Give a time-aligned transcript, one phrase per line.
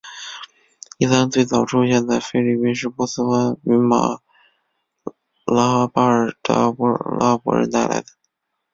[0.97, 4.17] 伊斯兰最早出现在菲律宾是波斯湾与马
[5.45, 6.73] 拉巴尔的阿
[7.19, 8.03] 拉伯人带来。